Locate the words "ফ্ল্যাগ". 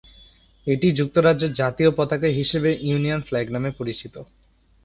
3.21-3.47